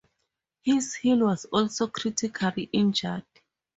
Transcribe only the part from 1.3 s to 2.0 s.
also